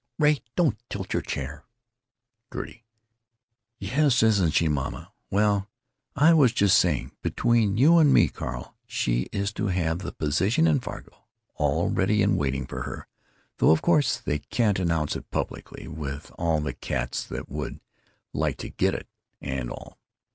[0.17, 0.39] Ray!
[0.55, 1.63] Don't tilt your chair!"
[2.51, 2.83] Gertie:
[3.77, 5.13] "Yes, isn't she, mamma....
[5.29, 5.69] Well,
[6.15, 10.65] I was just saying: between you and me, Carl, she is to have the position
[10.65, 13.05] in Fargo all ready and waiting for her,
[13.57, 17.79] though of course they can't announce it publicly, with all the cats that would
[18.33, 19.07] like to get it,
[19.39, 19.99] and all.